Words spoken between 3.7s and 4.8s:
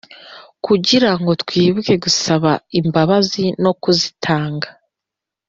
kuzitanga.